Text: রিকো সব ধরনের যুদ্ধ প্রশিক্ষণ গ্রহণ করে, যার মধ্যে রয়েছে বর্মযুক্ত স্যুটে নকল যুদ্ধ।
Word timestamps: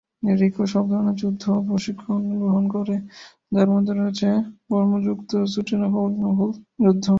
রিকো 0.39 0.63
সব 0.73 0.85
ধরনের 0.91 1.15
যুদ্ধ 1.15 1.43
প্রশিক্ষণ 1.67 2.21
গ্রহণ 2.41 2.63
করে, 2.75 2.95
যার 3.51 3.67
মধ্যে 3.73 3.93
রয়েছে 3.93 4.29
বর্মযুক্ত 4.69 5.31
স্যুটে 5.51 5.75
নকল 5.81 6.11
যুদ্ধ। 6.83 7.05